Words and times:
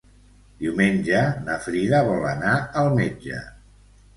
Diumenge 0.63 1.19
na 1.49 1.57
Frida 1.67 2.01
vol 2.09 2.27
anar 2.33 2.57
al 2.85 2.91
metge. 2.99 3.45